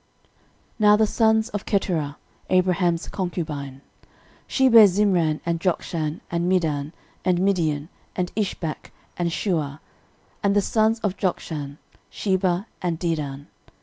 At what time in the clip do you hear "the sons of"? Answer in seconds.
0.95-1.65, 10.55-11.17